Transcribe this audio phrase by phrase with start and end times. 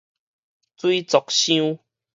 [0.77, 1.77] 水族箱